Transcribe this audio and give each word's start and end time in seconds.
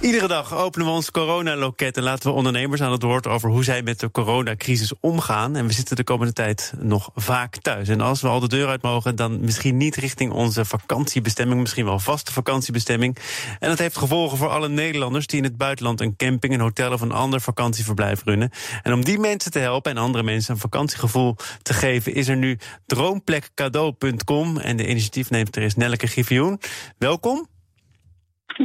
Iedere 0.00 0.28
dag 0.28 0.54
openen 0.54 0.86
we 0.86 0.92
ons 0.92 1.10
coronaloket 1.10 1.96
en 1.96 2.02
laten 2.02 2.30
we 2.30 2.36
ondernemers 2.36 2.80
aan 2.80 2.92
het 2.92 3.02
woord 3.02 3.26
over 3.26 3.50
hoe 3.50 3.64
zij 3.64 3.82
met 3.82 4.00
de 4.00 4.10
coronacrisis 4.10 4.92
omgaan. 5.00 5.56
En 5.56 5.66
we 5.66 5.72
zitten 5.72 5.96
de 5.96 6.04
komende 6.04 6.32
tijd 6.32 6.72
nog 6.78 7.10
vaak 7.14 7.56
thuis. 7.56 7.88
En 7.88 8.00
als 8.00 8.20
we 8.20 8.28
al 8.28 8.40
de 8.40 8.48
deur 8.48 8.68
uit 8.68 8.82
mogen, 8.82 9.16
dan 9.16 9.40
misschien 9.40 9.76
niet 9.76 9.96
richting 9.96 10.32
onze 10.32 10.64
vakantiebestemming, 10.64 11.60
misschien 11.60 11.84
wel 11.84 11.98
vaste 11.98 12.32
vakantiebestemming. 12.32 13.16
En 13.58 13.68
dat 13.68 13.78
heeft 13.78 13.96
gevolgen 13.96 14.38
voor 14.38 14.48
alle 14.48 14.68
Nederlanders 14.68 15.26
die 15.26 15.38
in 15.38 15.44
het 15.44 15.56
buitenland 15.56 16.00
een 16.00 16.16
camping, 16.16 16.54
een 16.54 16.60
hotel 16.60 16.92
of 16.92 17.00
een 17.00 17.12
ander 17.12 17.40
vakantieverblijf 17.40 18.24
runnen. 18.24 18.50
En 18.82 18.92
om 18.92 19.04
die 19.04 19.18
mensen 19.18 19.50
te 19.50 19.58
helpen 19.58 19.90
en 19.90 19.98
andere 19.98 20.24
mensen 20.24 20.54
een 20.54 20.60
vakantiegevoel 20.60 21.36
te 21.62 21.74
geven, 21.74 22.14
is 22.14 22.28
er 22.28 22.36
nu 22.36 22.58
droomplekcadeau.com. 22.86 24.58
En 24.58 24.76
de 24.76 24.88
initiatiefneemster 24.88 25.62
is 25.62 25.74
Nelleke 25.74 26.06
Givioen. 26.06 26.60
Welkom. 26.98 27.59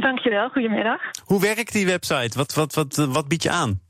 Dankjewel, 0.00 0.48
goedemiddag. 0.48 1.00
Hoe 1.24 1.40
werkt 1.40 1.72
die 1.72 1.86
website? 1.86 2.38
Wat, 2.38 2.54
wat, 2.54 2.74
wat, 2.74 2.96
wat 2.96 3.28
bied 3.28 3.42
je 3.42 3.50
aan? 3.50 3.80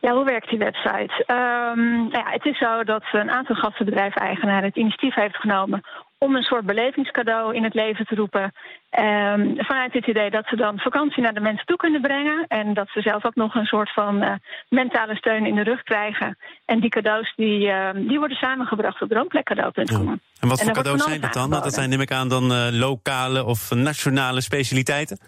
Ja, 0.00 0.14
hoe 0.14 0.24
werkt 0.24 0.48
die 0.48 0.58
website? 0.58 1.24
Um, 1.26 2.08
nou 2.08 2.24
ja, 2.24 2.30
het 2.30 2.44
is 2.44 2.58
zo 2.58 2.84
dat 2.84 3.04
een 3.12 3.30
aantal 3.30 3.56
gastenbedrijf-eigenaren 3.56 4.64
het 4.64 4.76
initiatief 4.76 5.14
heeft 5.14 5.36
genomen 5.36 5.82
om 6.24 6.36
een 6.36 6.42
soort 6.42 6.66
belevingscadeau 6.66 7.54
in 7.54 7.64
het 7.64 7.74
leven 7.74 8.06
te 8.06 8.14
roepen. 8.14 8.42
Um, 8.42 9.54
vanuit 9.56 9.92
het 9.92 10.06
idee 10.06 10.30
dat 10.30 10.46
ze 10.46 10.56
dan 10.56 10.78
vakantie 10.78 11.22
naar 11.22 11.34
de 11.34 11.40
mensen 11.40 11.66
toe 11.66 11.76
kunnen 11.76 12.00
brengen. 12.00 12.44
En 12.48 12.74
dat 12.74 12.88
ze 12.88 13.00
zelf 13.00 13.24
ook 13.24 13.34
nog 13.34 13.54
een 13.54 13.64
soort 13.64 13.92
van 13.92 14.22
uh, 14.22 14.32
mentale 14.68 15.16
steun 15.16 15.46
in 15.46 15.54
de 15.54 15.62
rug 15.62 15.82
krijgen. 15.82 16.38
En 16.64 16.80
die 16.80 16.90
cadeaus 16.90 17.32
die, 17.36 17.66
uh, 17.66 17.88
die 17.94 18.18
worden 18.18 18.36
samengebracht 18.36 19.02
op 19.02 19.08
droomplekcadeau.com. 19.08 20.06
Ja. 20.06 20.18
En 20.40 20.48
wat 20.48 20.62
voor 20.62 20.72
cadeaus 20.72 21.04
zijn 21.04 21.20
dat 21.20 21.32
dan? 21.32 21.50
Dat 21.50 21.74
zijn 21.74 21.88
neem 21.88 22.00
ik 22.00 22.12
aan 22.12 22.28
dan 22.28 22.52
uh, 22.52 22.66
lokale 22.70 23.44
of 23.44 23.70
nationale 23.70 24.40
specialiteiten? 24.40 25.18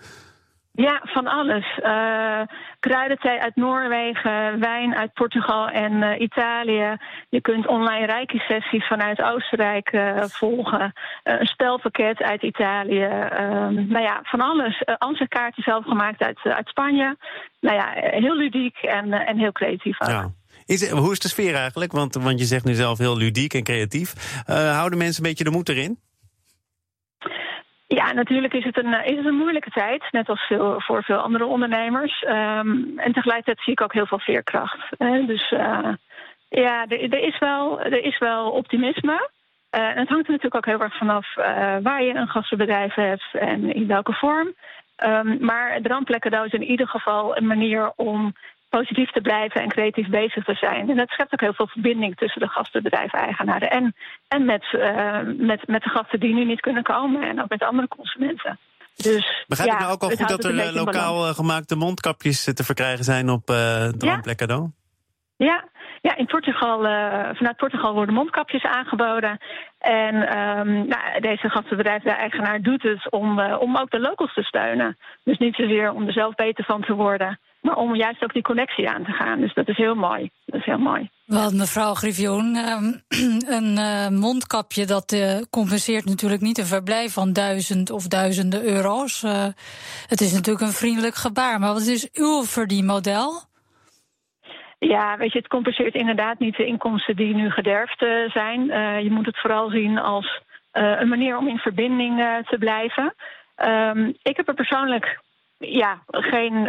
Ja, 0.77 1.01
van 1.05 1.27
alles. 1.27 1.79
Uh, 1.83 2.41
kruidenthee 2.81 3.41
uit 3.41 3.57
Noorwegen, 3.57 4.61
wijn 4.61 4.95
uit 4.95 5.13
Portugal 5.13 5.69
en 5.69 5.93
uh, 5.93 6.21
Italië. 6.21 6.97
Je 7.29 7.41
kunt 7.41 7.67
online 7.67 8.07
reiki-sessies 8.07 8.87
vanuit 8.87 9.23
Oostenrijk 9.23 9.93
uh, 9.93 10.23
volgen. 10.23 10.93
een 11.23 11.47
spelpakket 11.47 12.23
uit 12.23 12.43
Italië. 12.43 13.09
nou 13.71 14.01
ja, 14.01 14.21
van 14.23 14.41
alles. 14.41 14.83
Uh, 14.87 15.53
zelf 15.55 15.85
gemaakt 15.85 16.23
uit, 16.23 16.39
uit 16.43 16.69
Spanje. 16.69 17.17
Nou 17.61 17.77
ja, 17.77 17.93
heel 17.95 18.37
ludiek 18.37 18.77
en, 18.77 19.13
en 19.13 19.39
heel 19.39 19.53
creatief. 19.53 20.07
Ja. 20.07 20.31
Is, 20.65 20.91
hoe 20.91 21.13
is 21.13 21.19
de 21.19 21.29
sfeer 21.29 21.55
eigenlijk? 21.55 21.93
Want, 21.93 22.15
want 22.15 22.39
je 22.39 22.45
zegt 22.45 22.65
nu 22.65 22.75
zelf 22.75 22.99
heel 22.99 23.17
ludiek 23.17 23.55
en 23.55 23.63
creatief. 23.63 24.43
houden 24.47 24.99
mensen 24.99 25.23
een 25.23 25.29
beetje 25.29 25.45
de 25.45 25.51
moed 25.51 25.69
erin? 25.69 25.99
Ja, 27.95 28.13
natuurlijk 28.13 28.55
is 28.55 28.65
het 28.65 28.79
een, 28.79 29.05
is 29.05 29.17
het 29.17 29.27
een 29.27 29.43
moeilijke 29.43 29.71
tijd, 29.71 30.05
net 30.11 30.29
als 30.29 30.41
veel, 30.41 30.81
voor 30.81 31.03
veel 31.03 31.17
andere 31.17 31.45
ondernemers. 31.45 32.25
Um, 32.29 32.99
en 32.99 33.13
tegelijkertijd 33.13 33.61
zie 33.61 33.73
ik 33.73 33.81
ook 33.81 33.93
heel 33.93 34.07
veel 34.07 34.19
veerkracht. 34.19 34.79
Hè? 34.99 35.27
Dus 35.27 35.51
uh, 35.51 35.93
ja, 36.49 36.87
er, 36.89 37.19
is 37.19 37.39
wel, 37.39 37.81
er 37.81 38.05
is 38.05 38.19
wel 38.19 38.51
optimisme. 38.51 39.13
Uh, 39.77 39.81
en 39.81 39.99
het 39.99 40.09
hangt 40.09 40.27
er 40.27 40.33
natuurlijk 40.33 40.55
ook 40.55 40.67
heel 40.67 40.81
erg 40.81 40.97
vanaf 40.97 41.37
uh, 41.37 41.45
waar 41.83 42.03
je 42.03 42.15
een 42.15 42.29
gastenbedrijf 42.29 42.95
hebt 42.95 43.25
en 43.33 43.75
in 43.75 43.87
welke 43.87 44.13
vorm. 44.13 44.55
Um, 45.05 45.37
maar 45.41 45.83
de 45.83 45.89
randplekken 45.89 46.45
is 46.45 46.53
in 46.53 46.63
ieder 46.63 46.89
geval 46.89 47.37
een 47.37 47.47
manier 47.47 47.93
om 47.97 48.35
positief 48.77 49.11
te 49.11 49.21
blijven 49.21 49.61
en 49.63 49.69
creatief 49.69 50.09
bezig 50.09 50.45
te 50.45 50.55
zijn. 50.55 50.91
En 50.91 50.97
dat 50.97 51.09
schept 51.09 51.33
ook 51.33 51.41
heel 51.41 51.55
veel 51.55 51.67
verbinding 51.67 52.17
tussen 52.17 52.41
de 52.41 52.49
gastenbedrijf-eigenaren 52.49 53.71
en, 53.71 53.95
en 54.29 54.45
met, 54.45 54.65
uh, 54.73 55.21
met, 55.51 55.67
met 55.67 55.83
de 55.83 55.89
gasten 55.89 56.21
die 56.21 56.35
nu 56.35 56.45
niet 56.45 56.61
kunnen 56.61 56.83
komen 56.83 57.23
en 57.23 57.43
ook 57.43 57.49
met 57.49 57.63
andere 57.63 57.89
consumenten. 57.89 58.59
Dus, 58.97 59.45
Begrijp 59.47 59.71
ja, 59.71 59.75
ik 59.75 59.81
nou 59.81 59.93
ook 59.93 60.03
al 60.03 60.09
goed 60.09 60.29
dat 60.29 60.45
er 60.45 60.59
eh, 60.59 60.75
lokaal 60.75 61.29
uh, 61.29 61.35
gemaakte 61.35 61.77
mondkapjes 61.77 62.45
te 62.45 62.65
verkrijgen 62.65 63.05
zijn 63.05 63.29
op 63.29 63.51
uh, 63.51 63.89
Droomplek 63.89 64.37
Cadeau? 64.37 64.71
Ja, 65.37 65.65
ja, 66.01 66.17
in 66.17 66.27
Portugal, 66.27 66.85
uh, 66.85 67.29
vanuit 67.33 67.57
Portugal 67.57 67.95
worden 67.95 68.15
mondkapjes 68.15 68.65
aangeboden. 68.65 69.39
En 69.79 70.39
um, 70.39 70.87
nou, 70.87 71.21
deze 71.21 71.49
gastenbedrijf, 71.49 72.03
de 72.03 72.11
eigenaar, 72.11 72.61
doet 72.61 72.83
het 72.83 73.11
om, 73.11 73.39
uh, 73.39 73.57
om 73.61 73.77
ook 73.77 73.91
de 73.91 74.01
locals 74.01 74.35
te 74.35 74.43
steunen. 74.43 74.97
Dus 75.25 75.39
niet 75.39 75.55
zozeer 75.55 75.93
om 75.93 76.07
er 76.07 76.13
zelf 76.13 76.35
beter 76.35 76.65
van 76.65 76.83
te 76.83 76.95
worden, 76.95 77.39
maar 77.65 77.77
om 77.77 77.95
juist 77.95 78.23
ook 78.23 78.33
die 78.33 78.43
connectie 78.43 78.89
aan 78.89 79.05
te 79.05 79.13
gaan. 79.13 79.41
Dus 79.41 79.55
dat 79.55 79.69
is 79.69 79.77
heel 79.77 79.95
mooi. 79.95 80.31
Dat 80.47 80.61
is 80.61 80.67
heel 80.67 80.79
mooi. 80.79 81.11
Want 81.27 81.55
mevrouw 81.55 81.95
Griffioen, 81.95 82.57
een 83.59 83.77
uh, 83.79 84.09
mondkapje 84.09 84.87
dat 84.87 85.13
uh, 85.13 85.41
compenseert 85.51 86.05
natuurlijk 86.05 86.43
niet 86.43 86.59
een 86.59 86.75
verblijf 86.77 87.13
van 87.13 87.33
duizend 87.33 87.91
of 87.91 88.09
duizenden 88.09 88.65
euro's. 88.65 89.23
Uh, 89.23 89.45
het 90.07 90.21
is 90.21 90.33
natuurlijk 90.33 90.65
een 90.65 90.81
vriendelijk 90.83 91.15
gebaar. 91.15 91.59
Maar 91.59 91.73
wat 91.73 91.87
is 91.87 92.11
uw 92.13 92.43
verdienmodel? 92.43 93.31
Ja, 94.79 95.17
weet 95.17 95.33
je, 95.33 95.39
het 95.39 95.49
compenseert 95.49 95.95
inderdaad 95.95 96.39
niet 96.39 96.57
de 96.57 96.67
inkomsten 96.67 97.17
die 97.17 97.35
nu 97.35 97.51
gederfd 97.51 97.99
zijn. 98.33 98.65
Je 99.03 99.11
moet 99.11 99.27
het 99.27 99.41
vooral 99.41 99.71
zien 99.71 99.99
als 99.99 100.43
een 100.73 101.09
manier 101.09 101.37
om 101.37 101.49
in 101.49 101.59
verbinding 101.59 102.17
te 102.49 102.57
blijven. 102.59 103.15
Um, 103.57 104.15
ik 104.23 104.37
heb 104.37 104.49
er 104.49 104.55
persoonlijk 104.55 105.21
ja, 105.69 106.03
geen, 106.11 106.69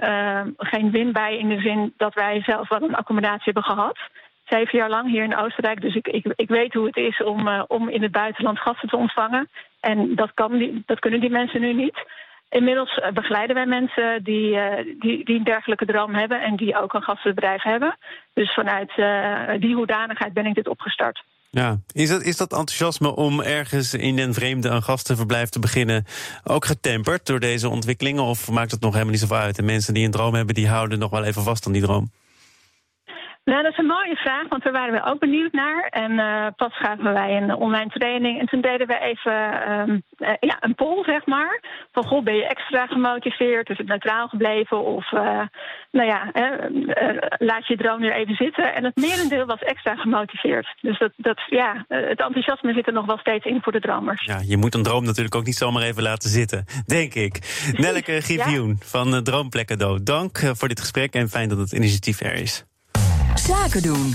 geen 0.58 0.92
win 0.92 1.12
bij 1.12 1.38
in 1.38 1.50
de 1.50 1.60
zin 1.60 1.94
dat 1.98 2.14
wij 2.14 2.42
zelf 2.42 2.70
wel 2.70 2.82
een 2.82 2.96
accommodatie 2.96 3.44
hebben 3.44 3.64
gehad. 3.64 3.98
Zeven 4.46 4.78
jaar 4.78 4.90
lang 4.90 5.10
hier 5.10 5.24
in 5.24 5.38
Oostenrijk, 5.38 5.82
dus 5.82 5.96
ik, 5.96 6.08
ik, 6.08 6.34
ik 6.36 6.50
weet 6.50 6.74
hoe 6.74 6.86
het 6.86 6.98
is 6.98 7.24
om, 7.24 7.48
om 7.68 7.90
in 7.90 8.02
het 8.02 8.12
buitenland 8.12 8.60
gasten 8.60 8.90
te 8.90 8.98
ontvangen. 8.98 9.50
En 9.80 10.16
dat, 10.16 10.34
kan 10.34 10.58
die, 10.58 10.84
dat 10.86 11.00
kunnen 11.00 11.20
die 11.20 11.30
mensen 11.30 11.62
nu 11.62 11.74
niet. 11.74 11.98
Inmiddels 12.50 13.02
begeleiden 13.14 13.56
wij 13.56 13.66
mensen 13.66 14.24
die, 14.24 14.60
die, 15.00 15.26
die 15.26 15.38
een 15.38 15.44
dergelijke 15.44 15.86
droom 15.86 16.14
hebben 16.14 16.42
en 16.42 16.56
die 16.56 16.78
ook 16.78 16.94
een 16.94 17.04
gastenbedrijf 17.04 17.64
hebben. 17.64 17.98
Dus 18.34 18.54
vanuit 18.54 18.92
die 19.62 19.76
hoedanigheid 19.76 20.34
ben 20.34 20.46
ik 20.46 20.56
dit 20.56 20.68
opgestart. 20.68 21.24
Ja, 21.62 21.78
is 21.92 22.10
dat, 22.10 22.22
is 22.22 22.38
dat 22.38 22.52
enthousiasme 22.52 23.16
om 23.16 23.42
ergens 23.42 23.94
in 23.94 24.20
een 24.20 24.34
vreemde 24.34 24.70
een 24.70 24.82
gastenverblijf 24.82 25.50
te 25.50 25.60
beginnen 25.60 26.06
ook 26.44 26.66
getemperd 26.66 27.26
door 27.26 27.40
deze 27.40 27.70
ontwikkelingen? 27.70 28.24
Of 28.24 28.52
maakt 28.52 28.72
het 28.72 28.82
nog 28.82 28.92
helemaal 28.92 29.12
niet 29.12 29.22
zoveel 29.22 29.38
uit? 29.38 29.58
En 29.58 29.66
mensen 29.66 29.94
die 29.94 30.06
een 30.06 30.12
droom 30.12 30.34
hebben, 30.34 30.56
die 30.56 30.68
houden 30.68 31.00
nog 31.00 31.10
wel 31.10 31.24
even 31.24 31.42
vast 31.42 31.66
aan 31.66 31.72
die 31.72 31.82
droom? 31.82 32.12
Nou, 33.46 33.64
dat 33.64 33.72
is 33.72 33.78
een 33.78 33.86
mooie 33.86 34.16
vraag, 34.16 34.48
want 34.48 34.64
daar 34.64 34.74
waren 34.74 34.94
we 34.94 35.04
ook 35.04 35.20
benieuwd 35.20 35.52
naar. 35.52 35.88
En 35.90 36.12
uh, 36.12 36.48
pas 36.56 36.78
gaven 36.78 37.14
wij 37.14 37.38
een 37.38 37.56
online 37.56 37.90
training. 37.90 38.40
En 38.40 38.46
toen 38.46 38.62
deden 38.62 38.88
we 38.88 39.00
even 39.00 39.72
um, 39.72 40.04
uh, 40.18 40.30
ja, 40.40 40.58
een 40.60 40.76
poll, 40.76 41.04
zeg 41.04 41.26
maar. 41.26 41.64
Van, 41.92 42.04
goh, 42.06 42.24
ben 42.24 42.36
je 42.36 42.48
extra 42.48 42.86
gemotiveerd? 42.86 43.70
Is 43.70 43.78
het 43.78 43.88
neutraal 43.88 44.28
gebleven? 44.28 44.84
Of, 44.86 45.12
uh, 45.12 45.42
nou 45.96 46.08
ja, 46.08 46.32
laat 47.38 47.68
je 47.68 47.78
droom 47.78 48.00
weer 48.00 48.16
even 48.16 48.36
zitten. 48.36 48.74
En 48.76 48.84
het 48.84 48.96
merendeel 48.96 49.46
was 49.46 49.60
extra 49.60 49.96
gemotiveerd. 49.96 50.76
Dus 50.82 51.00
dat, 51.00 51.12
dat, 51.18 51.42
ja, 51.50 51.86
het 51.88 52.20
enthousiasme 52.20 52.74
zit 52.74 52.88
er 52.88 52.94
nog 52.94 53.06
wel 53.06 53.18
steeds 53.18 53.46
in 53.46 53.60
voor 53.62 53.72
de 53.72 53.80
dromers. 53.80 54.26
Ja, 54.26 54.40
je 54.46 54.58
moet 54.58 54.76
een 54.76 54.84
droom 54.84 55.04
natuurlijk 55.04 55.36
ook 55.36 55.46
niet 55.46 55.56
zomaar 55.56 55.84
even 55.84 56.04
laten 56.04 56.30
zitten, 56.30 56.66
denk 56.86 57.14
ik. 57.14 57.34
Nelleke 57.78 58.22
Givioen 58.22 58.76
ja? 58.80 58.86
van 58.86 59.24
Droomplek 59.24 59.68
Cadeau. 59.68 60.04
Dank 60.04 60.52
voor 60.54 60.68
dit 60.68 60.80
gesprek 60.80 61.14
en 61.14 61.30
fijn 61.30 61.50
dat 61.50 61.58
het 61.58 61.72
initiatief 61.72 62.22
er 62.22 62.34
is. 62.34 62.66
Zaken 63.36 63.82
doen. 63.82 64.14